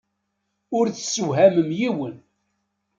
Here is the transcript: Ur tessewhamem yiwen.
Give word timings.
Ur 0.77 0.85
tessewhamem 0.89 1.69
yiwen. 1.79 2.15